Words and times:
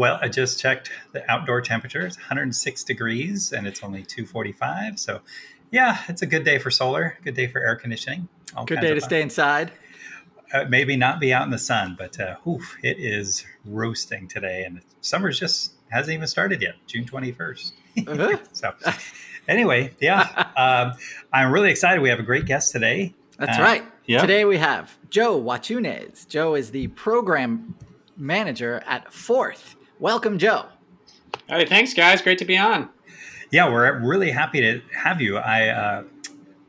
Well, 0.00 0.18
I 0.22 0.28
just 0.28 0.58
checked 0.58 0.90
the 1.12 1.30
outdoor 1.30 1.60
temperature. 1.60 2.06
It's 2.06 2.16
106 2.16 2.84
degrees 2.84 3.52
and 3.52 3.66
it's 3.66 3.84
only 3.84 4.02
245. 4.02 4.98
So, 4.98 5.20
yeah, 5.70 5.98
it's 6.08 6.22
a 6.22 6.26
good 6.26 6.42
day 6.42 6.56
for 6.56 6.70
solar, 6.70 7.18
good 7.22 7.34
day 7.34 7.48
for 7.48 7.58
air 7.58 7.76
conditioning. 7.76 8.26
good 8.64 8.80
day 8.80 8.94
to 8.94 9.00
fun. 9.00 9.08
stay 9.10 9.20
inside. 9.20 9.72
Uh, 10.54 10.64
maybe 10.70 10.96
not 10.96 11.20
be 11.20 11.34
out 11.34 11.44
in 11.44 11.50
the 11.50 11.58
sun, 11.58 11.96
but 11.98 12.18
uh, 12.18 12.36
oof, 12.48 12.78
it 12.82 12.96
is 12.98 13.44
roasting 13.66 14.26
today. 14.26 14.64
And 14.64 14.80
summer's 15.02 15.38
just 15.38 15.74
hasn't 15.90 16.14
even 16.14 16.26
started 16.26 16.62
yet, 16.62 16.76
June 16.86 17.04
21st. 17.04 17.72
Uh-huh. 18.08 18.38
so, 18.52 18.72
anyway, 19.48 19.92
yeah, 20.00 20.46
um, 20.56 20.98
I'm 21.30 21.52
really 21.52 21.70
excited. 21.70 22.00
We 22.00 22.08
have 22.08 22.20
a 22.20 22.22
great 22.22 22.46
guest 22.46 22.72
today. 22.72 23.12
That's 23.36 23.58
uh, 23.58 23.62
right. 23.62 23.84
Yeah. 24.06 24.22
Today 24.22 24.46
we 24.46 24.56
have 24.56 24.96
Joe 25.10 25.38
Wachunas. 25.38 26.26
Joe 26.26 26.54
is 26.54 26.70
the 26.70 26.86
program 26.88 27.74
manager 28.16 28.82
at 28.86 29.12
Forth 29.12 29.76
Welcome, 30.00 30.38
Joe. 30.38 30.64
Hey, 31.46 31.66
thanks, 31.66 31.92
guys. 31.92 32.22
Great 32.22 32.38
to 32.38 32.46
be 32.46 32.56
on. 32.56 32.88
Yeah, 33.50 33.70
we're 33.70 33.98
really 33.98 34.30
happy 34.30 34.62
to 34.62 34.80
have 34.96 35.20
you. 35.20 35.36
I, 35.36 35.68
uh, 35.68 36.04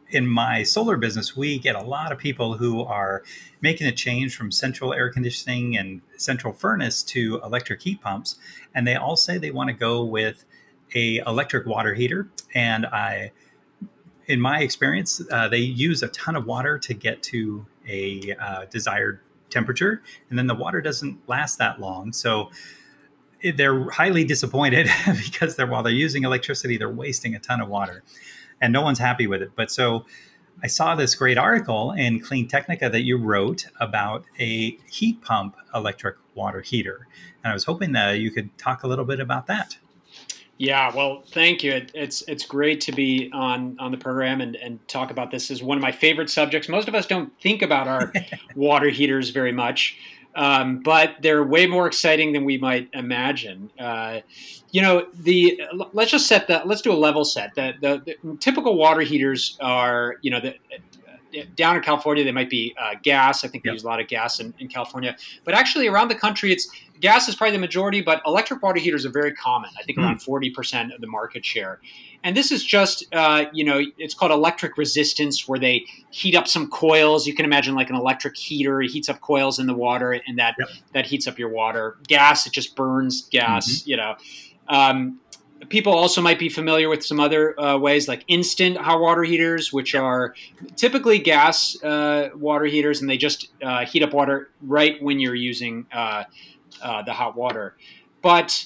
in 0.10 0.28
my 0.28 0.64
solar 0.64 0.98
business, 0.98 1.34
we 1.34 1.58
get 1.58 1.78
a 1.78 1.82
lot 1.82 2.12
of 2.12 2.18
people 2.18 2.58
who 2.58 2.84
are 2.84 3.24
making 3.62 3.88
a 3.88 3.94
change 3.94 4.36
from 4.36 4.52
central 4.52 4.94
air 4.94 5.09
conditioning 5.09 5.78
and 5.78 6.02
central 6.18 6.52
furnace 6.52 7.02
to 7.04 7.40
electric 7.42 7.84
heat 7.84 8.02
pumps, 8.02 8.38
and 8.76 8.86
they 8.86 8.96
all 8.96 9.16
say 9.16 9.38
they 9.38 9.50
want 9.50 9.70
to 9.70 9.74
go 9.74 10.04
with 10.04 10.44
a 10.94 11.20
electric 11.20 11.66
water 11.66 11.94
heater. 11.94 12.28
And 12.54 12.86
I, 12.86 13.32
in 14.26 14.42
my 14.42 14.59
experience, 14.59 15.22
uh, 15.32 15.48
they 15.48 15.59
use 15.59 16.04
a 16.04 16.09
ton 16.09 16.36
of 16.36 16.46
water 16.46 16.78
to 16.80 16.94
get 16.94 17.24
to 17.24 17.66
a 17.88 18.36
uh, 18.38 18.66
desired 18.70 19.22
temperature, 19.50 20.02
and 20.30 20.38
then 20.38 20.48
the 20.48 20.56
water 20.56 20.82
doesn't 20.82 21.30
last 21.30 21.59
that 21.59 21.80
long. 21.80 22.12
So 22.12 22.52
they're 23.56 23.89
highly 23.89 24.23
disappointed 24.23 24.89
because 25.23 25.56
they're 25.56 25.67
while 25.67 25.84
they're 25.84 25.92
using 25.92 26.23
electricity, 26.23 26.78
they're 26.78 26.89
wasting 26.89 27.36
a 27.36 27.39
ton 27.39 27.61
of 27.61 27.70
water, 27.70 28.03
and 28.59 28.72
no 28.73 28.81
one's 28.81 29.00
happy 29.00 29.28
with 29.28 29.42
it. 29.42 29.52
But 29.56 29.72
so 29.72 30.06
I 30.64 30.67
saw 30.67 30.95
this 30.95 31.16
great 31.16 31.38
article 31.38 31.92
in 31.92 32.19
Clean 32.19 32.47
Technica 32.47 32.89
that 32.89 33.02
you 33.02 33.17
wrote 33.17 33.66
about 33.80 34.25
a 34.39 34.78
heat 34.89 35.22
pump 35.22 35.56
electric 35.74 36.18
water 36.35 36.62
heater, 36.62 37.07
and 37.44 37.52
I 37.52 37.53
was 37.53 37.66
hoping 37.66 37.94
that 37.94 38.19
you 38.19 38.31
could 38.31 38.56
talk 38.57 38.84
a 38.84 38.88
little 38.88 39.06
bit 39.06 39.19
about 39.19 39.47
that. 39.47 39.78
Yeah, 40.62 40.96
well, 40.96 41.23
thank 41.25 41.63
you. 41.63 41.72
It, 41.72 41.91
it's 41.96 42.22
it's 42.28 42.46
great 42.46 42.81
to 42.81 42.91
be 42.91 43.31
on 43.34 43.75
on 43.79 43.90
the 43.90 43.97
program 43.97 44.41
and, 44.41 44.56
and 44.58 44.88
talk 44.88 45.09
about 45.09 45.31
this. 45.31 45.50
is 45.50 45.63
one 45.63 45.75
of 45.75 45.81
my 45.81 45.91
favorite 45.91 46.29
subjects. 46.29 46.69
Most 46.69 46.88
of 46.88 46.94
us 46.94 47.08
don't 47.08 47.34
think 47.41 47.63
about 47.63 47.88
our 47.88 48.13
water 48.56 48.90
heaters 48.90 49.31
very 49.31 49.52
much 49.52 49.97
um, 50.36 50.80
but 50.80 51.16
they're 51.22 51.44
way 51.44 51.68
more 51.68 51.88
exciting 51.88 52.34
than 52.34 52.46
we 52.46 52.58
might 52.58 52.90
imagine. 52.94 53.69
Uh, 53.80 54.22
you 54.72 54.81
know, 54.81 55.08
the 55.14 55.62
let's 55.94 56.12
just 56.12 56.28
set 56.28 56.47
that. 56.47 56.68
Let's 56.68 56.81
do 56.81 56.92
a 56.92 56.94
level 56.94 57.25
set. 57.25 57.53
The, 57.56 57.74
the, 57.81 58.16
the 58.24 58.38
typical 58.38 58.78
water 58.78 59.02
heaters 59.02 59.58
are, 59.59 60.16
you 60.22 60.31
know, 60.31 60.40
the, 60.40 60.56
down 61.56 61.75
in 61.75 61.81
California, 61.81 62.24
they 62.24 62.31
might 62.31 62.50
be 62.50 62.75
uh, 62.80 62.96
gas. 63.02 63.44
I 63.44 63.47
think 63.47 63.64
they 63.64 63.69
yep. 63.69 63.75
use 63.75 63.84
a 63.84 63.88
lot 63.88 64.00
of 64.00 64.08
gas 64.08 64.40
in, 64.40 64.53
in, 64.59 64.68
California. 64.68 65.16
But 65.44 65.53
actually, 65.53 65.88
around 65.88 66.09
the 66.09 66.16
country, 66.16 66.52
it's 66.52 66.69
gas 67.00 67.28
is 67.28 67.36
probably 67.36 67.56
the 67.56 67.62
majority, 67.62 68.02
but 68.02 68.22
electric 68.25 68.62
water 68.62 68.80
heaters 68.80 69.06
are 69.06 69.09
very 69.09 69.34
common. 69.34 69.70
I 69.80 69.84
think 69.84 69.97
mm. 69.97 70.03
around 70.03 70.20
40% 70.20 70.94
of 70.94 71.02
the 71.02 71.08
market 71.08 71.46
share. 71.46 71.80
And 72.24 72.38
this 72.38 72.52
is 72.52 72.64
just, 72.64 73.06
uh, 73.14 73.46
you 73.52 73.64
know, 73.64 73.81
it's 73.97 74.14
called 74.14 74.31
electric 74.31 74.78
resistance, 74.78 75.47
where 75.47 75.59
they 75.59 75.86
heat 76.12 76.36
up 76.36 76.47
some 76.47 76.70
coils. 76.70 77.25
You 77.25 77.34
can 77.34 77.46
imagine 77.46 77.74
like 77.75 77.90
an 77.90 77.96
electric 77.96 78.38
heater. 78.38 78.81
It 78.81 78.91
heats 78.91 79.09
up 79.09 79.22
coils 79.22 79.58
in 79.58 79.66
the 79.66 79.74
water, 79.74 80.12
and 80.14 80.38
that 80.38 80.56
yep. 80.59 80.70
that 80.94 81.06
heats 81.08 81.28
up 81.28 81.40
your 81.40 81.50
water. 81.50 81.97
Gas, 82.08 82.46
it 82.46 82.53
just 82.53 82.75
burns 82.75 83.28
gas. 83.30 83.68
Mm-hmm. 83.68 83.90
You 83.90 83.97
know. 83.97 84.16
Um, 84.68 85.20
people 85.69 85.94
also 85.94 86.22
might 86.22 86.39
be 86.39 86.49
familiar 86.49 86.89
with 86.89 87.03
some 87.05 87.19
other 87.19 87.59
uh, 87.59 87.77
ways 87.77 88.07
like 88.07 88.23
instant 88.27 88.77
hot 88.77 88.99
water 88.99 89.23
heaters, 89.23 89.72
which 89.72 89.95
are 89.95 90.35
typically 90.75 91.19
gas 91.19 91.81
uh, 91.83 92.29
water 92.35 92.66
heaters, 92.66 93.01
and 93.01 93.09
they 93.09 93.17
just 93.17 93.49
uh, 93.63 93.85
heat 93.85 94.03
up 94.03 94.13
water 94.13 94.49
right 94.61 95.01
when 95.01 95.19
you're 95.19 95.35
using 95.35 95.85
uh, 95.91 96.23
uh, 96.81 97.01
the 97.03 97.13
hot 97.13 97.35
water. 97.35 97.75
But 98.22 98.66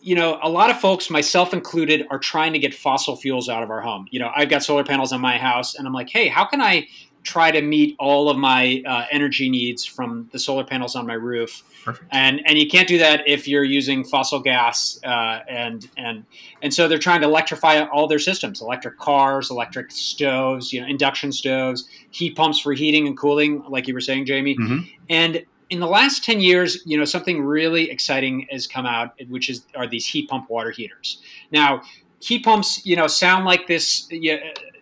you 0.00 0.14
know, 0.14 0.38
a 0.40 0.48
lot 0.48 0.70
of 0.70 0.78
folks, 0.78 1.10
myself 1.10 1.52
included, 1.52 2.06
are 2.10 2.18
trying 2.18 2.52
to 2.52 2.60
get 2.60 2.72
fossil 2.72 3.16
fuels 3.16 3.48
out 3.48 3.64
of 3.64 3.70
our 3.70 3.80
home. 3.80 4.06
You 4.10 4.20
know, 4.20 4.30
I've 4.36 4.48
got 4.48 4.62
solar 4.62 4.84
panels 4.84 5.12
on 5.12 5.20
my 5.20 5.36
house, 5.36 5.74
and 5.74 5.86
I'm 5.86 5.92
like, 5.92 6.08
hey, 6.10 6.28
how 6.28 6.44
can 6.44 6.60
I 6.60 6.86
try 7.26 7.50
to 7.50 7.60
meet 7.60 7.96
all 7.98 8.30
of 8.30 8.38
my 8.38 8.82
uh, 8.86 9.04
energy 9.10 9.50
needs 9.50 9.84
from 9.84 10.28
the 10.32 10.38
solar 10.38 10.64
panels 10.64 10.94
on 10.94 11.06
my 11.06 11.14
roof? 11.14 11.62
Perfect. 11.84 12.08
And 12.12 12.40
and 12.46 12.58
you 12.58 12.68
can't 12.68 12.88
do 12.88 12.98
that 12.98 13.28
if 13.28 13.46
you're 13.46 13.64
using 13.64 14.04
fossil 14.04 14.40
gas, 14.40 14.98
uh, 15.04 15.40
and 15.48 15.88
and 15.96 16.24
and 16.62 16.72
so 16.72 16.88
they're 16.88 16.98
trying 16.98 17.20
to 17.20 17.26
electrify 17.26 17.84
all 17.86 18.06
their 18.06 18.18
systems: 18.18 18.60
electric 18.60 18.98
cars, 18.98 19.50
electric 19.50 19.90
stoves, 19.90 20.72
you 20.72 20.80
know, 20.80 20.86
induction 20.86 21.32
stoves, 21.32 21.88
heat 22.10 22.36
pumps 22.36 22.60
for 22.60 22.72
heating 22.72 23.06
and 23.06 23.18
cooling, 23.18 23.62
like 23.68 23.86
you 23.86 23.94
were 23.94 24.00
saying, 24.00 24.26
Jamie, 24.26 24.56
mm-hmm. 24.56 24.78
and 25.08 25.44
in 25.68 25.80
the 25.80 25.86
last 25.86 26.22
10 26.22 26.38
years, 26.40 26.78
you 26.86 26.96
know, 26.96 27.04
something 27.04 27.42
really 27.42 27.90
exciting 27.90 28.46
has 28.50 28.68
come 28.68 28.86
out, 28.86 29.14
which 29.28 29.50
is 29.50 29.66
are 29.74 29.88
these 29.88 30.06
heat 30.06 30.28
pump 30.28 30.48
water 30.48 30.70
heaters. 30.70 31.20
Now, 31.50 31.82
heat 32.20 32.44
pumps, 32.44 32.84
you 32.86 32.96
know, 32.96 33.06
sound 33.06 33.44
like 33.44 33.66
this 33.66 34.08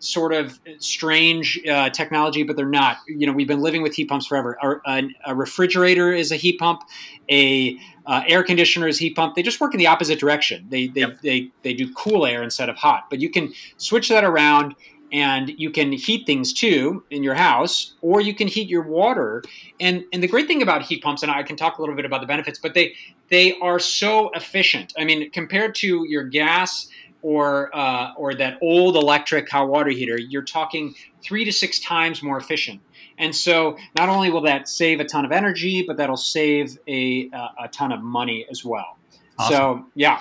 sort 0.05 0.33
of 0.33 0.61
strange 0.79 1.61
uh, 1.67 1.91
technology, 1.91 2.43
but 2.43 2.57
they're 2.57 2.67
not. 2.67 2.99
You 3.07 3.27
know, 3.27 3.33
we've 3.33 3.49
been 3.49 3.61
living 3.61 3.83
with 3.83 3.95
heat 3.95 4.09
pumps 4.09 4.27
forever. 4.27 4.59
A, 4.87 5.09
a 5.27 5.35
refrigerator 5.35 6.13
is 6.13 6.31
a 6.31 6.37
heat 6.37 6.59
pump. 6.59 6.83
A 7.31 7.79
uh, 8.07 8.23
air 8.27 8.43
conditioner 8.43 8.87
is 8.87 8.99
heat 8.99 9.17
pump. 9.17 9.35
They 9.35 9.43
just 9.43 9.61
work 9.61 9.75
in 9.75 9.79
the 9.79 9.87
opposite 9.87 10.19
direction. 10.19 10.67
They 10.69 10.89
they, 10.89 11.01
yep. 11.01 11.21
they 11.23 11.51
they 11.63 11.73
do 11.75 11.93
cool 11.95 12.27
air 12.27 12.43
instead 12.43 12.69
of 12.69 12.77
hot. 12.77 13.09
But 13.11 13.21
you 13.21 13.31
can 13.31 13.53
switch 13.77 14.09
that 14.11 14.25
around 14.25 14.75
and 15.15 15.53
you 15.57 15.71
can 15.71 15.93
heat 15.93 16.27
things 16.27 16.53
too 16.53 17.05
in 17.11 17.23
your 17.23 17.35
house 17.35 17.95
or 18.03 18.21
you 18.21 18.35
can 18.35 18.49
heat 18.49 18.69
your 18.69 18.83
water 18.83 19.43
and 19.81 20.05
and 20.13 20.23
the 20.23 20.27
great 20.27 20.47
thing 20.47 20.61
about 20.61 20.83
heat 20.83 21.03
pumps 21.03 21.23
and 21.23 21.31
I 21.31 21.43
can 21.43 21.57
talk 21.57 21.79
a 21.79 21.81
little 21.81 21.95
bit 21.95 22.05
about 22.05 22.21
the 22.21 22.27
benefits 22.27 22.59
but 22.59 22.75
they 22.75 22.95
they 23.31 23.57
are 23.61 23.79
so 23.79 24.31
efficient 24.31 24.93
I 24.99 25.05
mean 25.05 25.31
compared 25.31 25.75
to 25.77 26.05
your 26.09 26.25
gas 26.25 26.89
or 27.25 27.75
uh, 27.75 28.13
or 28.17 28.35
that 28.35 28.59
old 28.61 28.97
electric 28.97 29.49
hot 29.51 29.69
water 29.69 29.91
heater 29.91 30.19
you're 30.19 30.43
talking 30.43 30.95
3 31.23 31.45
to 31.45 31.53
6 31.53 31.81
times 31.81 32.23
more 32.23 32.37
efficient 32.37 32.81
and 33.19 33.35
so 33.35 33.77
not 33.97 34.09
only 34.09 34.31
will 34.31 34.43
that 34.43 34.69
save 34.69 35.01
a 35.01 35.05
ton 35.05 35.25
of 35.25 35.33
energy 35.33 35.83
but 35.87 35.97
that'll 35.97 36.17
save 36.17 36.79
a 36.87 37.31
a 37.59 37.69
ton 37.69 37.91
of 37.93 38.03
money 38.03 38.47
as 38.51 38.65
well 38.65 38.99
awesome. 39.39 39.57
so 39.57 39.87
yeah 39.95 40.21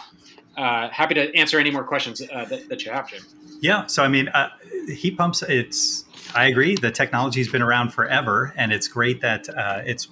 uh, 0.57 0.89
happy 0.89 1.15
to 1.15 1.35
answer 1.35 1.59
any 1.59 1.71
more 1.71 1.83
questions 1.83 2.21
uh, 2.21 2.45
that, 2.45 2.69
that, 2.69 2.85
you 2.85 2.91
have, 2.91 3.09
Jim. 3.09 3.23
Yeah. 3.59 3.87
So, 3.87 4.03
I 4.03 4.07
mean, 4.07 4.27
uh, 4.29 4.49
heat 4.87 5.17
pumps, 5.17 5.41
it's, 5.41 6.05
I 6.35 6.45
agree. 6.45 6.75
The 6.75 6.91
technology's 6.91 7.49
been 7.49 7.63
around 7.63 7.89
forever, 7.89 8.53
and 8.55 8.71
it's 8.71 8.87
great 8.87 9.21
that 9.21 9.49
uh, 9.49 9.81
it's, 9.83 10.07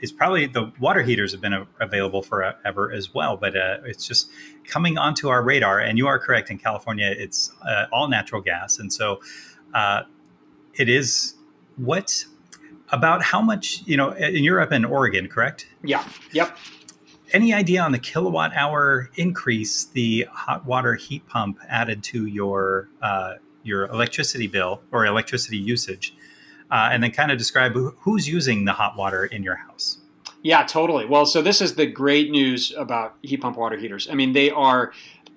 it's 0.00 0.12
probably 0.12 0.46
the 0.46 0.72
water 0.78 1.02
heaters 1.02 1.32
have 1.32 1.40
been 1.40 1.66
available 1.80 2.22
forever 2.22 2.92
as 2.92 3.12
well, 3.14 3.36
but 3.36 3.56
uh, 3.56 3.78
it's 3.84 4.06
just 4.06 4.30
coming 4.64 4.98
onto 4.98 5.28
our 5.28 5.42
radar. 5.42 5.80
And 5.80 5.98
you 5.98 6.06
are 6.06 6.18
correct. 6.18 6.50
In 6.50 6.58
California, 6.58 7.14
it's 7.16 7.52
uh, 7.66 7.86
all 7.92 8.08
natural 8.08 8.42
gas. 8.42 8.78
And 8.78 8.92
so 8.92 9.20
it 10.74 10.88
is 10.88 11.34
what 11.76 12.24
about 12.90 13.22
how 13.22 13.40
much, 13.40 13.82
you 13.86 13.96
know, 13.96 14.10
in 14.12 14.44
Europe 14.44 14.72
and 14.72 14.86
Oregon, 14.86 15.28
correct? 15.28 15.66
Yeah. 15.82 16.06
Yep 16.32 16.56
any 17.32 17.52
idea 17.52 17.82
on 17.82 17.92
the 17.92 17.98
kilowatt 17.98 18.52
hour 18.54 19.10
increase 19.16 19.84
the 19.84 20.26
hot 20.32 20.64
water 20.66 20.94
heat 20.94 21.26
pump 21.26 21.58
added 21.68 22.02
to 22.02 22.26
your 22.26 22.88
uh, 23.02 23.34
your 23.62 23.86
electricity 23.86 24.46
bill 24.46 24.82
or 24.92 25.06
electricity 25.06 25.58
usage? 25.58 26.14
Uh, 26.70 26.90
and 26.92 27.02
then 27.02 27.10
kind 27.10 27.30
of 27.30 27.38
describe 27.38 27.74
who's 28.00 28.28
using 28.28 28.64
the 28.64 28.72
hot 28.72 28.96
water 28.96 29.24
in 29.24 29.42
your 29.42 29.56
house. 29.56 29.98
Yeah, 30.42 30.64
totally. 30.64 31.04
Well, 31.04 31.26
so 31.26 31.42
this 31.42 31.60
is 31.60 31.74
the 31.74 31.86
great 31.86 32.30
news 32.30 32.72
about 32.76 33.16
heat 33.22 33.40
pump 33.40 33.56
water 33.56 33.76
heaters. 33.76 34.08
I 34.10 34.14
mean, 34.14 34.32
they 34.32 34.50
are 34.50 34.92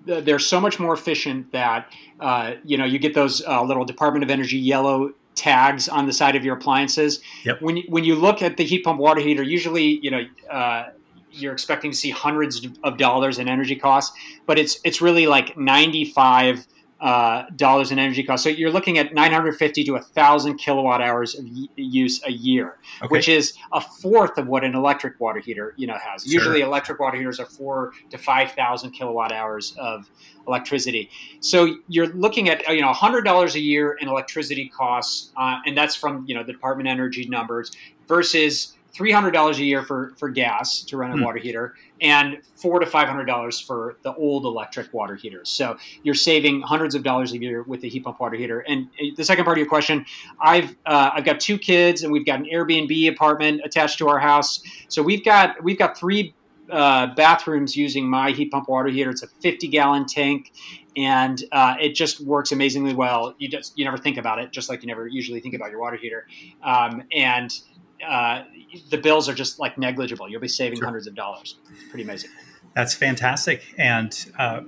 they're 0.06 0.40
so 0.40 0.60
much 0.60 0.80
more 0.80 0.94
efficient 0.94 1.52
that 1.52 1.92
uh, 2.20 2.54
you 2.64 2.78
know 2.78 2.86
you 2.86 3.00
get 3.00 3.14
those 3.14 3.44
uh, 3.46 3.64
little 3.64 3.86
Department 3.86 4.24
of 4.24 4.30
Energy 4.30 4.58
yellow 4.58 5.14
tags 5.36 5.88
on 5.88 6.06
the 6.06 6.14
side 6.14 6.36
of 6.36 6.44
your 6.44 6.56
appliances. 6.56 7.22
Yep. 7.46 7.62
When 7.62 7.78
when 7.88 8.04
you 8.04 8.16
look 8.16 8.42
at 8.42 8.58
the 8.58 8.64
heat 8.64 8.84
pump 8.84 9.00
water 9.00 9.22
heater, 9.22 9.44
usually 9.44 10.00
you 10.04 10.12
know 10.12 10.22
uh, 10.50 10.90
you're 11.32 11.54
expecting 11.54 11.92
to 11.92 11.98
see 11.98 12.10
hundreds 12.10 12.68
of 12.84 12.98
dollars 12.98 13.40
in 13.40 13.48
energy 13.48 13.76
costs, 13.76 14.16
but 14.46 14.60
it's 14.60 14.80
it's 14.84 15.02
really 15.02 15.28
like 15.28 15.58
ninety 15.58 16.06
five 16.06 16.68
uh, 17.02 17.46
dollars 17.56 17.92
in 17.92 17.98
energy 17.98 18.22
costs. 18.24 18.44
So 18.44 18.50
you're 18.50 18.72
looking 18.72 19.00
at 19.00 19.12
950 19.14 19.84
to 19.86 19.94
1,000 19.94 20.58
kilowatt 20.58 21.02
hours 21.02 21.38
of 21.38 21.46
y- 21.46 21.68
use 21.76 22.22
a 22.26 22.32
year, 22.32 22.78
okay. 23.02 23.08
which 23.08 23.28
is 23.28 23.54
a 23.74 23.82
fourth 23.82 24.38
of 24.38 24.48
what 24.48 24.64
an 24.64 24.76
electric 24.76 25.20
water 25.20 25.40
heater 25.40 25.74
you 25.78 25.88
know 25.88 25.98
has. 25.98 26.24
Sure. 26.24 26.34
Usually, 26.34 26.62
electric 26.62 27.00
water 27.00 27.18
heaters 27.18 27.40
are 27.40 27.48
four 27.48 27.94
to 28.12 28.18
5,000 28.20 28.92
kilowatt 28.92 29.32
hours 29.32 29.76
of 29.80 30.10
electricity. 30.48 31.10
So 31.40 31.78
you're 31.88 32.08
looking 32.08 32.50
at 32.50 32.68
you 32.68 32.82
know 32.82 32.92
$100 32.92 33.56
a 33.56 33.60
year 33.60 33.98
in 34.00 34.08
electricity 34.08 34.70
costs, 34.70 35.32
uh, 35.36 35.58
and 35.66 35.76
that's 35.76 35.96
from 35.96 36.24
you 36.28 36.36
know 36.36 36.44
the 36.44 36.54
Department 36.54 36.88
of 36.88 36.92
Energy 36.92 37.28
numbers 37.28 37.72
versus 38.08 38.76
three 38.94 39.12
hundred 39.12 39.32
dollars 39.32 39.60
a 39.60 39.64
year 39.64 39.84
for 39.84 40.14
for 40.18 40.30
gas 40.30 40.82
to 40.84 40.98
run 40.98 41.12
a 41.12 41.16
mm. 41.16 41.24
water 41.24 41.40
heater, 41.40 41.76
and 42.02 42.44
four 42.56 42.80
to 42.80 42.86
five 42.86 43.08
hundred 43.08 43.26
dollars 43.26 43.60
for 43.60 43.98
the 44.04 44.14
old 44.16 44.46
electric 44.46 44.94
water 44.94 45.16
heaters. 45.16 45.50
So 45.50 45.78
you're 46.04 46.16
saving 46.16 46.62
hundreds 46.62 46.96
of 46.96 47.04
dollars 47.04 47.34
a 47.34 47.40
year 47.40 47.64
with 47.64 47.82
the 47.82 47.90
heat 47.90 48.04
pump 48.04 48.20
water 48.20 48.36
heater. 48.36 48.60
And 48.62 48.88
uh, 49.00 49.06
the 49.16 49.24
second 49.24 49.46
part 49.46 49.58
of 49.58 49.60
your 49.60 49.70
question, 49.70 50.06
I've 50.40 50.76
uh, 50.86 51.12
I've 51.14 51.26
got 51.26 51.40
two 51.40 51.58
kids, 51.58 52.04
and 52.04 52.12
we've 52.12 52.26
got 52.26 52.40
an 52.40 52.46
Airbnb 52.46 53.10
apartment 53.10 53.62
attached 53.64 53.98
to 54.00 54.10
our 54.10 54.20
house. 54.20 54.62
So 54.88 55.02
we've 55.02 55.24
got 55.24 55.64
we've 55.64 55.80
got 55.80 55.98
three 55.98 56.34
uh, 56.72 57.14
bathrooms 57.16 57.76
using 57.76 58.10
my 58.10 58.32
heat 58.32 58.52
pump 58.52 58.70
water 58.70 58.90
heater. 58.90 59.10
It's 59.10 59.24
a 59.24 59.28
50 59.28 59.68
gallon 59.68 60.06
tank, 60.06 60.54
and 60.96 61.44
uh, 61.52 61.76
it 61.80 61.96
just 61.96 62.22
works 62.22 62.52
amazingly 62.52 62.94
well. 62.94 63.36
You 63.38 63.50
just 63.50 63.78
you 63.78 63.86
never 63.86 63.98
think 63.98 64.18
about 64.18 64.40
it, 64.40 64.52
just 64.52 64.70
like 64.70 64.82
you 64.82 64.88
never 64.88 65.08
usually 65.08 65.40
think 65.42 65.54
about 65.54 65.70
your 65.70 65.80
water 65.80 65.98
heater. 65.98 66.28
Um, 66.64 67.04
and 67.14 67.52
uh, 68.08 68.44
the 68.90 68.98
bills 68.98 69.28
are 69.30 69.34
just 69.34 69.60
like 69.60 69.78
negligible. 69.78 70.30
You'll 70.30 70.42
be 70.42 70.48
saving 70.48 70.80
sure. 70.80 70.86
hundreds 70.86 71.08
of 71.08 71.16
dollars. 71.16 71.58
Pretty 71.90 72.04
amazing. 72.04 72.30
That's 72.76 72.94
fantastic. 72.94 73.64
And 73.78 74.14
uh, 74.38 74.62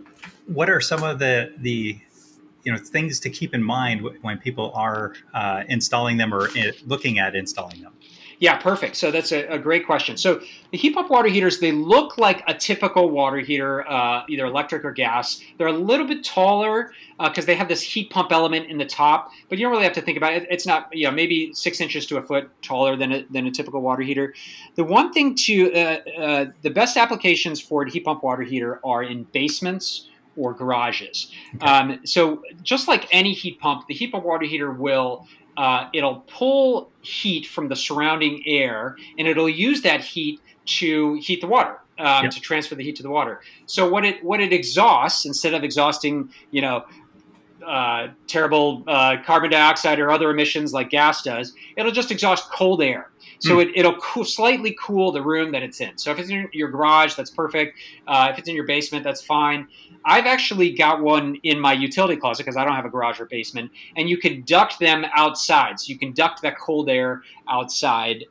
what 0.45 0.69
are 0.69 0.81
some 0.81 1.03
of 1.03 1.19
the 1.19 1.53
the 1.57 2.00
you 2.63 2.71
know 2.71 2.77
things 2.77 3.19
to 3.21 3.30
keep 3.30 3.53
in 3.53 3.63
mind 3.63 4.07
when 4.21 4.38
people 4.38 4.71
are 4.74 5.13
uh, 5.33 5.63
installing 5.68 6.18
them 6.18 6.33
or 6.33 6.50
uh, 6.50 6.71
looking 6.85 7.19
at 7.19 7.35
installing 7.35 7.81
them? 7.81 7.94
Yeah, 8.39 8.57
perfect. 8.57 8.95
So 8.95 9.12
that's 9.12 9.31
a, 9.31 9.45
a, 9.47 9.59
great 9.59 9.85
question. 9.85 10.18
So 10.18 10.41
the 10.71 10.77
heat 10.77 10.94
pump 10.94 11.09
water 11.09 11.30
heaters, 11.30 11.59
they 11.59 11.71
look 11.71 12.18
like 12.18 12.44
a 12.47 12.53
typical 12.53 13.09
water 13.09 13.38
heater, 13.38 13.89
uh, 13.89 14.24
either 14.27 14.45
electric 14.45 14.83
or 14.83 14.91
gas. 14.91 15.41
They're 15.57 15.68
a 15.68 15.71
little 15.71 16.06
bit 16.06 16.24
taller 16.24 16.91
because 17.19 17.45
uh, 17.45 17.47
they 17.47 17.56
have 17.56 17.68
this 17.68 17.81
heat 17.81 18.09
pump 18.09 18.31
element 18.31 18.69
in 18.69 18.77
the 18.77 18.85
top, 18.85 19.31
but 19.50 19.57
you 19.57 19.65
don't 19.65 19.71
really 19.71 19.83
have 19.83 19.94
to 19.94 20.01
think 20.01 20.18
about 20.18 20.33
it. 20.33 20.47
It's 20.50 20.65
not, 20.65 20.89
you 20.91 21.06
know, 21.06 21.12
maybe 21.12 21.53
six 21.53 21.80
inches 21.80 22.06
to 22.07 22.18
a 22.18 22.21
foot 22.21 22.50
taller 22.62 22.95
than 22.95 23.12
a, 23.12 23.25
than 23.30 23.47
a 23.47 23.51
typical 23.51 23.81
water 23.81 24.01
heater. 24.01 24.33
The 24.75 24.83
one 24.83 25.13
thing 25.13 25.35
to, 25.35 25.74
uh, 25.74 25.97
uh 26.19 26.45
the 26.62 26.69
best 26.69 26.97
applications 26.97 27.59
for 27.59 27.83
a 27.83 27.89
heat 27.89 28.06
pump 28.06 28.24
water 28.24 28.44
heater 28.44 28.80
are 28.83 29.03
in 29.03 29.24
basements 29.31 30.09
or 30.35 30.53
garages. 30.53 31.31
Okay. 31.56 31.65
Um, 31.65 32.00
so 32.06 32.44
just 32.63 32.88
like 32.88 33.07
any 33.12 33.33
heat 33.33 33.59
pump, 33.59 33.88
the 33.88 33.94
heat 33.94 34.12
pump 34.12 34.25
water 34.25 34.45
heater 34.45 34.71
will 34.71 35.27
uh, 35.58 35.88
it'll 35.94 36.24
pull 36.28 36.92
heat 37.02 37.46
from 37.46 37.68
the 37.68 37.76
surrounding 37.76 38.42
air 38.46 38.98
and 39.18 39.28
it'll 39.28 39.50
use 39.50 39.82
that 39.82 40.02
heat 40.02 40.40
to 40.66 41.16
heat 41.16 41.42
the 41.42 41.48
water 41.48 41.80
um, 42.00 42.24
yep. 42.24 42.32
to 42.32 42.40
transfer 42.40 42.76
the 42.76 42.84
heat 42.84 42.96
to 42.96 43.04
the 43.04 43.10
water 43.10 43.42
so 43.66 43.88
what 43.90 44.06
it 44.06 44.24
what 44.24 44.40
it 44.40 44.54
exhausts 44.54 45.26
instead 45.26 45.54
of 45.54 45.64
exhausting 45.64 46.30
you 46.52 46.62
know 46.62 46.86
uh, 47.65 48.07
terrible 48.27 48.83
uh, 48.88 49.18
carbon 49.25 49.50
dioxide 49.50 50.00
or 50.00 50.12
other 50.12 50.30
emissions 50.30 50.74
like 50.74 50.89
gas 50.89 51.21
does 51.24 51.54
it'll 51.77 51.92
just 51.92 52.12
exhaust 52.12 52.50
cold 52.51 52.81
air 52.81 53.10
so 53.44 53.57
mm. 53.57 53.71
it, 53.75 53.86
will 53.86 54.00
cool, 54.00 54.24
slightly 54.24 54.75
cool 54.80 55.12
the 55.12 55.21
room 55.21 55.51
that 55.51 55.63
it's 55.63 55.81
in. 55.81 55.98
So 55.98 56.12
if 56.12 56.19
it's 56.19 56.30
in 56.30 56.48
your 56.54 56.69
garage, 56.69 57.15
that's 57.15 57.30
perfect. 57.30 57.77
Uh, 58.07 58.30
if 58.31 58.39
it's 58.39 58.48
in 58.48 58.56
your 58.56 58.65
basement, 58.65 59.04
that's 59.04 59.21
fine. 59.21 59.68
I've 60.06 60.25
actually 60.25 60.74
got 60.74 61.01
one 61.01 61.36
in 61.44 61.60
my 61.60 61.74
utility 61.74 62.15
closet 62.15 62.44
because 62.44 62.57
I 62.57 62.63
don't 62.63 62.75
have 62.75 62.86
a 62.86 62.89
garage 62.89 63.19
or 63.19 63.25
basement, 63.25 63.71
and 63.98 64.09
you 64.09 64.18
can 64.18 64.44
duct 64.44 64.80
them 64.80 65.06
outside. 65.13 65.80
So 65.80 65.92
you 65.92 66.00
can 66.00 66.13
duct 66.13 66.42
that 66.42 66.57
cold 66.57 66.89
air 66.89 67.24
outside. 67.50 68.24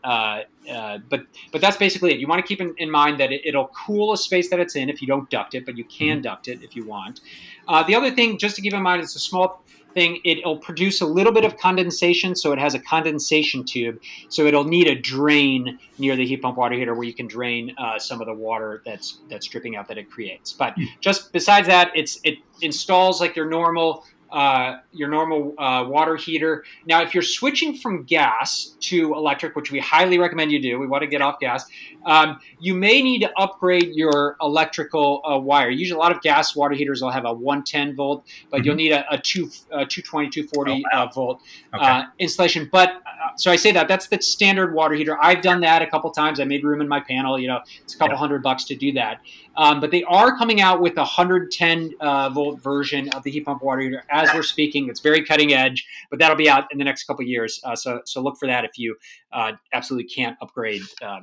Uh, 0.70 0.98
but 1.08 1.22
but 1.50 1.60
that's 1.60 1.76
basically 1.76 2.12
it. 2.12 2.20
You 2.20 2.28
want 2.28 2.40
to 2.40 2.46
keep 2.46 2.60
in, 2.60 2.74
in 2.78 2.90
mind 2.90 3.18
that 3.20 3.32
it, 3.32 3.54
will 3.54 3.70
cool 3.86 4.12
a 4.12 4.16
space 4.16 4.48
that 4.50 4.60
it's 4.60 4.76
in 4.76 4.88
if 4.88 5.02
you 5.02 5.08
don't 5.08 5.28
duct 5.28 5.54
it, 5.54 5.66
but 5.66 5.76
you 5.76 5.84
can 5.84 6.20
mm. 6.20 6.22
duct 6.22 6.48
it 6.48 6.62
if 6.62 6.76
you 6.76 6.84
want. 6.86 7.20
Uh, 7.66 7.82
the 7.82 7.94
other 7.94 8.10
thing, 8.10 8.38
just 8.38 8.56
to 8.56 8.62
keep 8.62 8.72
in 8.72 8.82
mind, 8.82 9.02
it's 9.02 9.16
a 9.16 9.20
small 9.20 9.64
thing, 9.92 10.20
it'll 10.24 10.56
produce 10.56 11.00
a 11.00 11.06
little 11.06 11.32
bit 11.32 11.44
of 11.44 11.56
condensation, 11.56 12.34
so 12.34 12.52
it 12.52 12.58
has 12.58 12.74
a 12.74 12.78
condensation 12.78 13.64
tube. 13.64 14.00
So 14.28 14.46
it'll 14.46 14.64
need 14.64 14.86
a 14.86 14.94
drain 14.94 15.78
near 15.98 16.16
the 16.16 16.26
heat 16.26 16.42
pump 16.42 16.56
water 16.56 16.74
heater 16.74 16.94
where 16.94 17.04
you 17.04 17.14
can 17.14 17.26
drain 17.26 17.74
uh, 17.78 17.98
some 17.98 18.20
of 18.20 18.26
the 18.26 18.34
water 18.34 18.82
that's 18.84 19.20
that's 19.28 19.46
dripping 19.46 19.76
out 19.76 19.88
that 19.88 19.98
it 19.98 20.10
creates. 20.10 20.52
But 20.52 20.74
hmm. 20.74 20.84
just 21.00 21.32
besides 21.32 21.66
that, 21.68 21.92
it's 21.94 22.20
it 22.24 22.38
installs 22.60 23.20
like 23.20 23.36
your 23.36 23.48
normal 23.48 24.04
uh, 24.32 24.78
your 24.92 25.08
normal 25.08 25.54
uh, 25.58 25.84
water 25.86 26.16
heater. 26.16 26.64
Now, 26.86 27.02
if 27.02 27.14
you're 27.14 27.22
switching 27.22 27.76
from 27.76 28.04
gas 28.04 28.74
to 28.80 29.14
electric, 29.14 29.54
which 29.54 29.70
we 29.70 29.78
highly 29.78 30.18
recommend 30.18 30.50
you 30.50 30.60
do, 30.60 30.78
we 30.78 30.86
want 30.86 31.02
to 31.02 31.06
get 31.06 31.20
off 31.20 31.38
gas. 31.38 31.66
Um, 32.06 32.40
you 32.58 32.74
may 32.74 33.02
need 33.02 33.20
to 33.20 33.30
upgrade 33.38 33.90
your 33.94 34.36
electrical 34.40 35.22
uh, 35.30 35.38
wire. 35.38 35.68
Usually, 35.68 35.96
a 35.96 36.00
lot 36.00 36.12
of 36.12 36.22
gas 36.22 36.56
water 36.56 36.74
heaters 36.74 37.02
will 37.02 37.10
have 37.10 37.26
a 37.26 37.32
110 37.32 37.94
volt, 37.94 38.26
but 38.50 38.58
mm-hmm. 38.58 38.66
you'll 38.66 38.76
need 38.76 38.92
a, 38.92 39.12
a, 39.12 39.18
two, 39.18 39.50
a 39.70 39.84
220, 39.84 40.30
240 40.30 40.72
oh, 40.72 40.74
wow. 40.74 41.04
Uh, 41.04 41.12
volt 41.12 41.42
okay. 41.74 41.84
Uh, 41.84 42.04
installation. 42.18 42.68
But 42.72 42.90
uh, 42.90 43.36
so 43.36 43.50
I 43.50 43.56
say 43.56 43.70
that 43.72 43.86
that's 43.86 44.08
the 44.08 44.20
standard 44.22 44.74
water 44.74 44.94
heater. 44.94 45.22
I've 45.22 45.42
done 45.42 45.60
that 45.60 45.82
a 45.82 45.86
couple 45.86 46.10
times. 46.10 46.40
I 46.40 46.44
made 46.44 46.64
room 46.64 46.80
in 46.80 46.88
my 46.88 47.00
panel. 47.00 47.38
You 47.38 47.48
know, 47.48 47.60
it's 47.82 47.94
a 47.94 47.98
couple 47.98 48.14
yeah. 48.14 48.18
hundred 48.18 48.42
bucks 48.42 48.64
to 48.64 48.74
do 48.74 48.92
that. 48.92 49.20
Um, 49.56 49.80
but 49.80 49.90
they 49.90 50.02
are 50.04 50.36
coming 50.36 50.60
out 50.60 50.80
with 50.80 50.94
a 50.94 51.02
110 51.02 51.94
uh, 52.00 52.30
volt 52.30 52.60
version 52.60 53.08
of 53.10 53.22
the 53.22 53.30
heat 53.30 53.44
pump 53.44 53.62
water 53.62 53.82
heater 53.82 54.04
as 54.10 54.32
we're 54.34 54.42
speaking. 54.42 54.88
It's 54.88 55.00
very 55.00 55.24
cutting 55.24 55.52
edge, 55.52 55.86
but 56.10 56.18
that'll 56.18 56.36
be 56.36 56.48
out 56.48 56.64
in 56.72 56.78
the 56.78 56.84
next 56.84 57.04
couple 57.04 57.24
years. 57.24 57.60
Uh, 57.64 57.76
so 57.76 58.00
so 58.04 58.22
look 58.22 58.38
for 58.38 58.46
that 58.46 58.64
if 58.64 58.78
you 58.78 58.96
uh, 59.32 59.52
absolutely 59.72 60.08
can't 60.08 60.36
upgrade 60.40 60.82
um, 61.02 61.22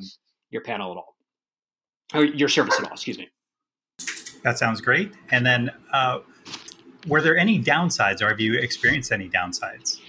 your 0.52 0.62
panel 0.62 0.92
at 0.92 0.98
all 0.98 1.16
or 2.14 2.24
your 2.26 2.50
service 2.50 2.76
at 2.80 2.86
all. 2.86 2.94
Excuse 2.94 3.18
me. 3.18 3.30
That 4.44 4.58
sounds 4.58 4.82
great. 4.82 5.12
And 5.32 5.46
then, 5.46 5.72
uh, 5.92 6.20
were 7.08 7.22
there 7.22 7.38
any 7.38 7.62
downsides, 7.62 8.22
or 8.22 8.30
have 8.30 8.40
you 8.40 8.56
experienced 8.56 9.12
any 9.12 9.30
downsides? 9.30 10.00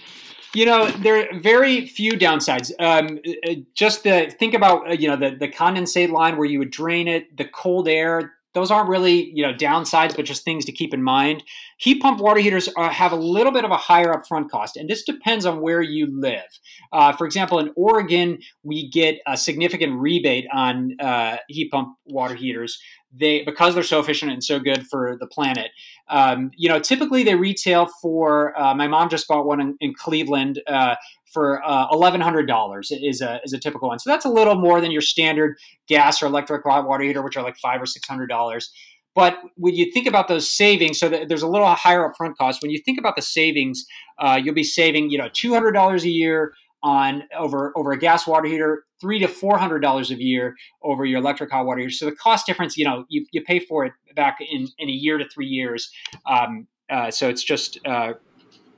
You 0.53 0.65
know, 0.65 0.87
there 0.87 1.29
are 1.29 1.39
very 1.39 1.87
few 1.87 2.13
downsides. 2.13 2.71
Um, 2.79 3.19
uh, 3.47 3.53
just 3.73 4.03
the 4.03 4.33
think 4.37 4.53
about 4.53 4.89
uh, 4.89 4.93
you 4.93 5.07
know 5.07 5.15
the 5.15 5.35
the 5.37 5.47
condensate 5.47 6.11
line 6.11 6.37
where 6.37 6.47
you 6.47 6.59
would 6.59 6.71
drain 6.71 7.07
it, 7.07 7.35
the 7.37 7.45
cold 7.45 7.87
air. 7.87 8.33
Those 8.53 8.69
aren't 8.69 8.89
really 8.89 9.31
you 9.33 9.43
know 9.43 9.53
downsides, 9.53 10.13
but 10.13 10.25
just 10.25 10.43
things 10.43 10.65
to 10.65 10.73
keep 10.73 10.93
in 10.93 11.01
mind. 11.01 11.43
Heat 11.77 12.01
pump 12.01 12.19
water 12.19 12.41
heaters 12.41 12.67
are, 12.75 12.89
have 12.89 13.13
a 13.13 13.15
little 13.15 13.53
bit 13.53 13.63
of 13.63 13.71
a 13.71 13.77
higher 13.77 14.13
upfront 14.13 14.49
cost, 14.49 14.75
and 14.75 14.89
this 14.89 15.03
depends 15.03 15.45
on 15.45 15.61
where 15.61 15.81
you 15.81 16.07
live. 16.19 16.59
Uh, 16.91 17.13
for 17.13 17.25
example, 17.25 17.59
in 17.59 17.71
Oregon, 17.77 18.39
we 18.61 18.89
get 18.89 19.19
a 19.25 19.37
significant 19.37 19.93
rebate 19.93 20.47
on 20.53 20.97
uh, 20.99 21.37
heat 21.47 21.71
pump 21.71 21.95
water 22.05 22.35
heaters 22.35 22.77
they 23.13 23.43
because 23.43 23.73
they're 23.73 23.83
so 23.83 23.99
efficient 23.99 24.31
and 24.31 24.43
so 24.43 24.59
good 24.59 24.87
for 24.87 25.17
the 25.19 25.27
planet. 25.27 25.71
Um, 26.09 26.51
you 26.55 26.69
know, 26.69 26.79
typically 26.79 27.23
they 27.23 27.35
retail 27.35 27.87
for. 28.01 28.59
Uh, 28.59 28.73
my 28.73 28.87
mom 28.87 29.09
just 29.09 29.27
bought 29.27 29.45
one 29.45 29.59
in, 29.59 29.75
in 29.81 29.93
Cleveland 29.93 30.61
uh, 30.67 30.95
for 31.25 31.65
uh, 31.65 31.87
eleven 31.91 32.21
hundred 32.21 32.47
dollars. 32.47 32.91
Is 32.91 33.21
a 33.21 33.39
is 33.43 33.53
a 33.53 33.59
typical 33.59 33.89
one. 33.89 33.99
So 33.99 34.09
that's 34.09 34.25
a 34.25 34.29
little 34.29 34.55
more 34.55 34.81
than 34.81 34.91
your 34.91 35.01
standard 35.01 35.57
gas 35.87 36.21
or 36.21 36.27
electric 36.27 36.63
hot 36.63 36.87
water 36.87 37.03
heater, 37.03 37.21
which 37.21 37.37
are 37.37 37.43
like 37.43 37.57
five 37.57 37.81
or 37.81 37.85
six 37.85 38.07
hundred 38.07 38.27
dollars. 38.27 38.71
But 39.13 39.37
when 39.55 39.75
you 39.75 39.91
think 39.91 40.07
about 40.07 40.29
those 40.29 40.49
savings, 40.49 40.97
so 40.97 41.09
there's 41.09 41.41
a 41.41 41.47
little 41.47 41.67
higher 41.67 42.09
upfront 42.09 42.37
cost. 42.37 42.61
When 42.61 42.71
you 42.71 42.79
think 42.85 42.97
about 42.97 43.17
the 43.17 43.21
savings, 43.21 43.85
uh, 44.19 44.39
you'll 44.41 44.55
be 44.55 44.63
saving, 44.63 45.09
you 45.09 45.17
know, 45.17 45.27
two 45.33 45.53
hundred 45.53 45.73
dollars 45.73 46.05
a 46.05 46.09
year 46.09 46.53
on 46.83 47.23
over 47.37 47.71
over 47.75 47.91
a 47.91 47.97
gas 47.97 48.25
water 48.25 48.47
heater, 48.47 48.85
three 48.99 49.19
to 49.19 49.27
four 49.27 49.57
hundred 49.57 49.79
dollars 49.79 50.11
a 50.11 50.15
year 50.15 50.55
over 50.83 51.05
your 51.05 51.19
electric 51.19 51.51
hot 51.51 51.65
water 51.65 51.79
heater. 51.81 51.91
So 51.91 52.05
the 52.05 52.15
cost 52.15 52.45
difference, 52.45 52.77
you 52.77 52.85
know, 52.85 53.05
you, 53.09 53.25
you 53.31 53.41
pay 53.43 53.59
for 53.59 53.85
it 53.85 53.93
back 54.15 54.37
in, 54.39 54.67
in 54.77 54.89
a 54.89 54.93
year 54.93 55.17
to 55.17 55.27
three 55.27 55.47
years. 55.47 55.91
Um, 56.25 56.67
uh, 56.89 57.11
so 57.11 57.29
it's 57.29 57.43
just 57.43 57.79
uh, 57.85 58.13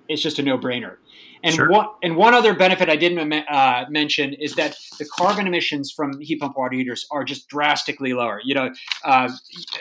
it's 0.08 0.22
just 0.22 0.40
a 0.40 0.44
no 0.44 0.58
brainer. 0.58 0.98
And 1.44 1.56
Sure. 1.56 1.70
one 1.70 1.88
and 2.02 2.16
one 2.16 2.34
other 2.34 2.54
benefit 2.54 2.90
I 2.90 2.96
didn't 2.96 3.34
uh, 3.34 3.86
mention 3.90 4.34
is 4.34 4.56
that 4.56 4.78
the 4.98 5.06
carbon 5.06 5.46
emissions 5.46 5.92
from 5.92 6.20
heat 6.22 6.40
pump 6.40 6.58
water 6.58 6.76
heaters 6.76 7.06
are 7.12 7.26
just 7.26 7.50
drastically 7.50 8.14
lower. 8.14 8.40
You 8.44 8.56
know, 8.56 8.74
uh, 9.04 9.30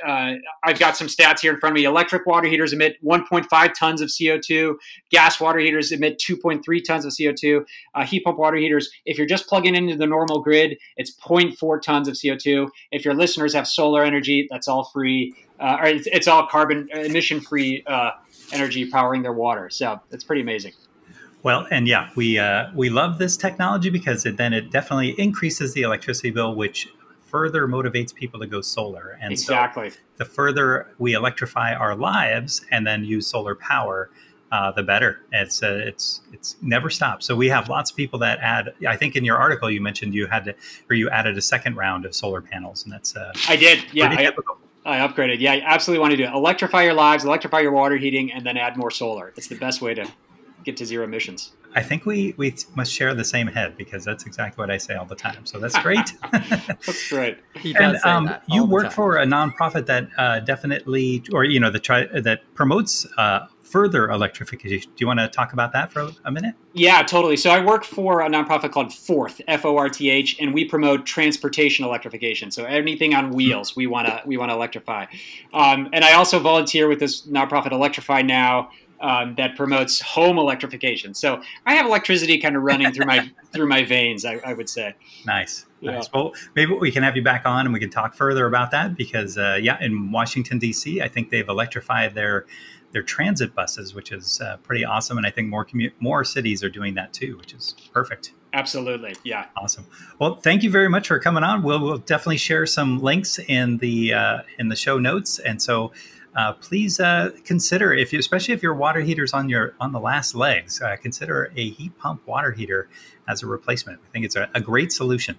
uh, 0.04 0.32
I've 0.64 0.80
got 0.80 0.96
some 0.96 1.06
stats 1.06 1.40
here 1.40 1.52
in 1.52 1.60
front 1.60 1.72
of 1.72 1.76
me. 1.76 1.84
Electric 1.84 2.26
water 2.26 2.48
heaters 2.48 2.72
emit 2.72 2.96
1.5 3.04 3.74
tons 3.78 4.00
of 4.00 4.08
CO2. 4.08 4.74
Gas 5.10 5.40
water 5.40 5.60
heaters 5.60 5.92
emit 5.92 6.18
2.3 6.18 6.84
tons 6.84 7.04
of 7.04 7.12
CO2. 7.12 7.64
Uh, 7.94 8.04
heat 8.04 8.24
pump 8.24 8.38
water 8.38 8.56
heaters, 8.56 8.90
if 9.06 9.16
you're 9.16 9.26
just 9.26 9.46
plugging 9.46 9.76
into 9.76 9.96
the 9.96 10.06
normal 10.06 10.40
grid, 10.40 10.78
it's 10.96 11.14
0.4 11.14 11.80
tons 11.80 12.08
of 12.08 12.14
CO2. 12.14 12.68
If 12.90 13.04
your 13.04 13.14
listeners 13.14 13.54
have 13.54 13.68
solar 13.68 14.02
energy, 14.02 14.48
that's 14.50 14.66
all 14.66 14.84
free. 14.84 15.34
Uh, 15.60 15.76
or 15.80 15.86
it's, 15.86 16.08
it's 16.08 16.26
all 16.26 16.48
carbon 16.48 16.88
emission 16.92 17.40
free 17.40 17.84
uh, 17.86 18.10
energy 18.52 18.90
powering 18.90 19.22
their 19.22 19.32
water. 19.32 19.70
So 19.70 20.00
it's 20.10 20.24
pretty 20.24 20.42
amazing. 20.42 20.72
Well, 21.42 21.66
and 21.70 21.88
yeah, 21.88 22.10
we 22.14 22.38
uh, 22.38 22.70
we 22.74 22.88
love 22.88 23.18
this 23.18 23.36
technology 23.36 23.90
because 23.90 24.24
it 24.24 24.36
then 24.36 24.52
it 24.52 24.70
definitely 24.70 25.10
increases 25.20 25.74
the 25.74 25.82
electricity 25.82 26.30
bill, 26.30 26.54
which 26.54 26.88
further 27.26 27.66
motivates 27.66 28.14
people 28.14 28.38
to 28.40 28.46
go 28.46 28.60
solar. 28.60 29.18
And 29.20 29.32
exactly. 29.32 29.90
so 29.90 29.96
the 30.18 30.24
further 30.24 30.94
we 30.98 31.14
electrify 31.14 31.74
our 31.74 31.96
lives 31.96 32.64
and 32.70 32.86
then 32.86 33.04
use 33.04 33.26
solar 33.26 33.54
power, 33.56 34.10
uh, 34.52 34.70
the 34.70 34.84
better. 34.84 35.20
It's 35.32 35.62
uh, 35.62 35.80
it's 35.84 36.20
it's 36.32 36.56
never 36.62 36.90
stops. 36.90 37.26
So 37.26 37.34
we 37.34 37.48
have 37.48 37.68
lots 37.68 37.90
of 37.90 37.96
people 37.96 38.20
that 38.20 38.38
add. 38.40 38.74
I 38.86 38.96
think 38.96 39.16
in 39.16 39.24
your 39.24 39.38
article 39.38 39.68
you 39.68 39.80
mentioned 39.80 40.14
you 40.14 40.28
had 40.28 40.44
to, 40.44 40.54
or 40.88 40.94
you 40.94 41.10
added 41.10 41.36
a 41.36 41.42
second 41.42 41.76
round 41.76 42.04
of 42.04 42.14
solar 42.14 42.40
panels, 42.40 42.84
and 42.84 42.92
that's 42.92 43.16
uh, 43.16 43.32
I 43.48 43.56
did. 43.56 43.80
Yeah, 43.92 44.10
I. 44.10 44.32
I 44.84 44.98
upgraded. 45.06 45.38
Yeah, 45.38 45.52
I 45.52 45.62
absolutely 45.64 46.00
want 46.00 46.10
to 46.10 46.16
do 46.16 46.24
it. 46.24 46.32
Electrify 46.32 46.82
your 46.82 46.94
lives, 46.94 47.24
electrify 47.24 47.60
your 47.60 47.70
water 47.70 47.96
heating, 47.96 48.32
and 48.32 48.44
then 48.44 48.56
add 48.56 48.76
more 48.76 48.90
solar. 48.90 49.32
It's 49.36 49.46
the 49.46 49.54
best 49.54 49.80
way 49.80 49.94
to 49.94 50.10
get 50.64 50.76
to 50.78 50.86
zero 50.86 51.04
emissions. 51.04 51.52
I 51.74 51.82
think 51.82 52.04
we 52.04 52.34
we 52.36 52.54
must 52.74 52.92
share 52.92 53.14
the 53.14 53.24
same 53.24 53.46
head 53.46 53.76
because 53.76 54.04
that's 54.04 54.26
exactly 54.26 54.62
what 54.62 54.70
I 54.70 54.76
say 54.76 54.94
all 54.94 55.06
the 55.06 55.14
time. 55.14 55.46
So 55.46 55.58
that's 55.58 55.78
great. 55.78 56.12
That's 56.32 57.08
great. 57.08 57.38
He 57.54 57.72
does 57.72 57.94
and 57.94 58.00
say 58.00 58.10
um, 58.10 58.24
that 58.26 58.42
you 58.48 58.64
work 58.64 58.84
time. 58.84 58.92
for 58.92 59.16
a 59.18 59.24
nonprofit 59.24 59.86
that 59.86 60.08
uh, 60.18 60.40
definitely, 60.40 61.22
or 61.32 61.44
you 61.44 61.60
know, 61.60 61.70
the 61.70 61.78
try 61.78 62.06
that 62.20 62.40
promotes 62.54 63.06
uh, 63.16 63.46
further 63.72 64.10
electrification. 64.10 64.90
Do 64.94 65.02
you 65.02 65.06
want 65.06 65.20
to 65.20 65.28
talk 65.28 65.54
about 65.54 65.72
that 65.72 65.90
for 65.90 66.10
a 66.26 66.30
minute? 66.30 66.54
Yeah, 66.74 67.02
totally. 67.02 67.38
So 67.38 67.50
I 67.50 67.64
work 67.64 67.84
for 67.84 68.20
a 68.20 68.28
nonprofit 68.28 68.70
called 68.70 68.92
Forth, 68.92 69.40
F 69.48 69.64
O 69.64 69.78
R 69.78 69.88
T 69.88 70.10
H, 70.10 70.36
and 70.38 70.52
we 70.52 70.66
promote 70.66 71.06
transportation 71.06 71.84
electrification. 71.84 72.50
So 72.50 72.64
anything 72.64 73.14
on 73.14 73.30
wheels, 73.30 73.74
we 73.74 73.86
want 73.86 74.08
to 74.08 74.22
we 74.26 74.36
want 74.36 74.50
to 74.50 74.54
electrify. 74.54 75.06
Um, 75.54 75.88
and 75.92 76.04
I 76.04 76.12
also 76.12 76.38
volunteer 76.38 76.86
with 76.86 77.00
this 77.00 77.26
nonprofit 77.26 77.72
Electrify 77.72 78.22
Now. 78.22 78.70
Um, 79.02 79.34
that 79.34 79.56
promotes 79.56 80.00
home 80.00 80.38
electrification. 80.38 81.12
So 81.12 81.42
I 81.66 81.74
have 81.74 81.86
electricity 81.86 82.38
kind 82.38 82.54
of 82.54 82.62
running 82.62 82.92
through 82.92 83.06
my 83.06 83.28
through 83.52 83.66
my 83.68 83.82
veins. 83.82 84.24
I, 84.24 84.34
I 84.46 84.52
would 84.54 84.68
say. 84.68 84.94
Nice, 85.26 85.66
Yeah. 85.80 85.92
nice. 85.92 86.08
Well, 86.12 86.32
maybe 86.54 86.72
we 86.74 86.92
can 86.92 87.02
have 87.02 87.16
you 87.16 87.22
back 87.22 87.42
on 87.44 87.66
and 87.66 87.72
we 87.72 87.80
can 87.80 87.90
talk 87.90 88.14
further 88.14 88.46
about 88.46 88.70
that 88.70 88.96
because, 88.96 89.36
uh, 89.36 89.58
yeah, 89.60 89.76
in 89.80 90.12
Washington 90.12 90.60
D.C., 90.60 91.02
I 91.02 91.08
think 91.08 91.30
they've 91.30 91.48
electrified 91.48 92.14
their 92.14 92.46
their 92.92 93.02
transit 93.02 93.54
buses, 93.56 93.92
which 93.94 94.12
is 94.12 94.40
uh, 94.40 94.58
pretty 94.58 94.84
awesome. 94.84 95.16
And 95.18 95.26
I 95.26 95.30
think 95.30 95.48
more 95.48 95.64
commu- 95.66 95.92
more 95.98 96.22
cities 96.24 96.62
are 96.62 96.70
doing 96.70 96.94
that 96.94 97.12
too, 97.12 97.36
which 97.38 97.54
is 97.54 97.74
perfect. 97.92 98.32
Absolutely. 98.52 99.16
Yeah. 99.24 99.46
Awesome. 99.56 99.86
Well, 100.20 100.36
thank 100.36 100.62
you 100.62 100.70
very 100.70 100.88
much 100.90 101.08
for 101.08 101.18
coming 101.18 101.42
on. 101.42 101.62
We'll, 101.64 101.80
we'll 101.80 101.98
definitely 101.98 102.36
share 102.36 102.66
some 102.66 103.00
links 103.00 103.38
in 103.40 103.78
the 103.78 104.12
uh, 104.14 104.38
in 104.58 104.68
the 104.68 104.76
show 104.76 104.98
notes, 104.98 105.38
and 105.40 105.60
so 105.60 105.90
uh, 106.36 106.52
please 106.54 106.98
uh, 107.00 107.30
consider 107.44 107.92
if 107.92 108.12
you, 108.12 108.18
especially 108.18 108.54
if 108.54 108.62
your 108.62 108.74
water 108.74 109.00
heater's 109.00 109.32
on 109.34 109.48
your 109.48 109.74
on 109.80 109.92
the 109.92 110.00
last 110.00 110.34
legs, 110.34 110.80
uh, 110.80 110.96
consider 111.00 111.52
a 111.56 111.70
heat 111.70 111.96
pump 111.98 112.26
water 112.26 112.52
heater 112.52 112.88
as 113.28 113.42
a 113.42 113.46
replacement. 113.46 114.00
I 114.06 114.10
think 114.12 114.24
it's 114.24 114.36
a, 114.36 114.48
a 114.54 114.60
great 114.60 114.92
solution. 114.92 115.36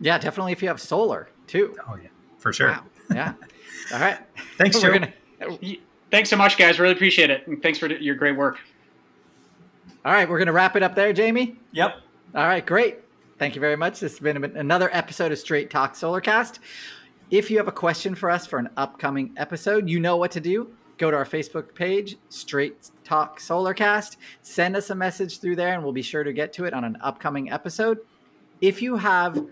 Yeah, 0.00 0.18
definitely 0.18 0.52
if 0.52 0.62
you 0.62 0.68
have 0.68 0.80
solar 0.80 1.28
too. 1.46 1.76
Oh 1.88 1.96
yeah, 2.00 2.08
for 2.38 2.52
sure. 2.52 2.68
Wow. 2.68 2.84
Yeah. 3.12 3.34
All 3.92 3.98
right. 4.00 4.18
Thanks, 4.56 4.80
Joe. 4.80 4.92
Gonna- 4.92 5.12
Thanks 6.10 6.28
so 6.28 6.36
much, 6.36 6.56
guys. 6.58 6.78
Really 6.80 6.92
appreciate 6.94 7.30
it, 7.30 7.46
and 7.46 7.62
thanks 7.62 7.78
for 7.78 7.86
your 7.88 8.14
great 8.16 8.36
work. 8.36 8.58
all 10.04 10.12
right, 10.12 10.28
we're 10.28 10.38
going 10.38 10.46
to 10.48 10.52
wrap 10.52 10.74
it 10.76 10.82
up 10.82 10.94
there, 10.96 11.12
Jamie. 11.12 11.56
Yep. 11.72 11.94
All 12.34 12.46
right, 12.46 12.64
great. 12.66 12.98
Thank 13.38 13.54
you 13.54 13.60
very 13.60 13.76
much. 13.76 14.00
This 14.00 14.12
has 14.12 14.18
been 14.20 14.44
another 14.56 14.90
episode 14.92 15.30
of 15.32 15.38
Straight 15.38 15.70
Talk 15.70 15.94
Solarcast. 15.94 16.58
If 17.30 17.48
you 17.48 17.58
have 17.58 17.68
a 17.68 17.72
question 17.72 18.16
for 18.16 18.28
us 18.28 18.44
for 18.44 18.58
an 18.58 18.70
upcoming 18.76 19.32
episode, 19.36 19.88
you 19.88 20.00
know 20.00 20.16
what 20.16 20.32
to 20.32 20.40
do. 20.40 20.72
Go 20.98 21.12
to 21.12 21.16
our 21.16 21.24
Facebook 21.24 21.76
page, 21.76 22.16
Straight 22.28 22.90
Talk 23.04 23.38
Solarcast. 23.38 24.16
Send 24.42 24.74
us 24.74 24.90
a 24.90 24.96
message 24.96 25.38
through 25.38 25.54
there, 25.54 25.72
and 25.72 25.84
we'll 25.84 25.92
be 25.92 26.02
sure 26.02 26.24
to 26.24 26.32
get 26.32 26.52
to 26.54 26.64
it 26.64 26.74
on 26.74 26.82
an 26.82 26.98
upcoming 27.00 27.52
episode. 27.52 27.98
If 28.60 28.82
you 28.82 28.96
have 28.96 29.46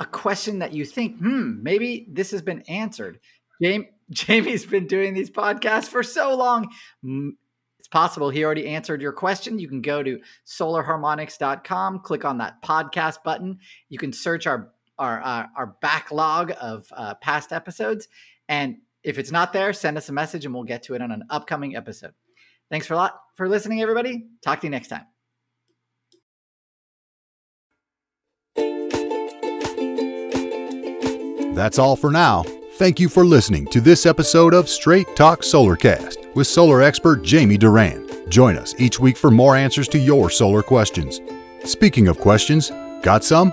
a 0.00 0.06
question 0.06 0.58
that 0.60 0.72
you 0.72 0.86
think, 0.86 1.18
hmm, 1.18 1.62
maybe 1.62 2.06
this 2.08 2.30
has 2.30 2.40
been 2.40 2.62
answered, 2.62 3.20
Jamie, 3.60 3.90
Jamie's 4.10 4.64
been 4.64 4.86
doing 4.86 5.12
these 5.12 5.30
podcasts 5.30 5.88
for 5.88 6.02
so 6.02 6.34
long. 6.34 6.70
It's 7.78 7.88
possible 7.88 8.30
he 8.30 8.42
already 8.42 8.68
answered 8.68 9.02
your 9.02 9.12
question. 9.12 9.58
You 9.58 9.68
can 9.68 9.82
go 9.82 10.02
to 10.02 10.18
solarharmonics.com, 10.46 12.00
click 12.00 12.24
on 12.24 12.38
that 12.38 12.62
podcast 12.62 13.22
button. 13.22 13.58
You 13.90 13.98
can 13.98 14.14
search 14.14 14.46
our 14.46 14.72
our 14.98 15.22
uh, 15.22 15.46
our 15.56 15.76
backlog 15.80 16.52
of 16.60 16.86
uh, 16.92 17.14
past 17.14 17.52
episodes, 17.52 18.08
and 18.48 18.76
if 19.02 19.18
it's 19.18 19.30
not 19.30 19.52
there, 19.52 19.72
send 19.72 19.96
us 19.96 20.08
a 20.08 20.12
message 20.12 20.44
and 20.44 20.54
we'll 20.54 20.64
get 20.64 20.82
to 20.84 20.94
it 20.94 21.02
on 21.02 21.12
an 21.12 21.24
upcoming 21.30 21.76
episode. 21.76 22.12
Thanks 22.70 22.86
for 22.86 22.94
a 22.94 22.96
lot 22.96 23.20
for 23.36 23.48
listening, 23.48 23.80
everybody. 23.80 24.26
Talk 24.42 24.60
to 24.60 24.66
you 24.66 24.70
next 24.70 24.88
time. 24.88 25.06
That's 31.54 31.78
all 31.78 31.96
for 31.96 32.10
now. 32.12 32.44
Thank 32.74 33.00
you 33.00 33.08
for 33.08 33.24
listening 33.24 33.66
to 33.68 33.80
this 33.80 34.06
episode 34.06 34.54
of 34.54 34.68
Straight 34.68 35.16
Talk 35.16 35.40
Solarcast 35.40 36.32
with 36.36 36.46
solar 36.46 36.82
expert 36.82 37.24
Jamie 37.24 37.58
Duran. 37.58 38.06
Join 38.30 38.56
us 38.56 38.76
each 38.78 39.00
week 39.00 39.16
for 39.16 39.30
more 39.30 39.56
answers 39.56 39.88
to 39.88 39.98
your 39.98 40.30
solar 40.30 40.62
questions. 40.62 41.20
Speaking 41.64 42.06
of 42.06 42.20
questions, 42.20 42.70
got 43.02 43.24
some? 43.24 43.52